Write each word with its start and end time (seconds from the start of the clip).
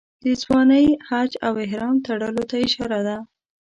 د 0.23 0.25
ځوانۍ 0.41 0.87
حج 1.07 1.31
او 1.47 1.53
احرام 1.65 1.95
تړلو 2.07 2.43
ته 2.49 2.55
اشاره 2.65 2.99
ده. 3.07 3.17